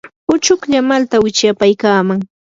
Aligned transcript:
uchuklla 0.33 0.79
malta 0.89 1.15
wichyapaykaaman. 1.23 2.19